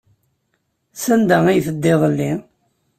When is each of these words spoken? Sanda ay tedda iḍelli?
Sanda 1.03 1.37
ay 1.47 1.59
tedda 1.65 1.89
iḍelli? 1.95 2.31